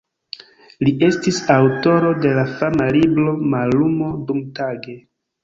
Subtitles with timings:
[0.87, 4.99] Li estis aŭtoro de la fama libro "Mallumo dumtage".